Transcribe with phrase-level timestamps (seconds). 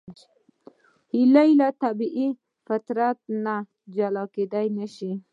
[1.11, 2.27] هیلۍ له طبیعي
[2.67, 3.55] فطرت نه
[3.95, 5.11] جلا کېدلی نشي